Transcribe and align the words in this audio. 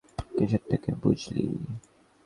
কিসের 0.31 0.63
থেকে 0.71 0.89
বুঝলি? 1.01 1.45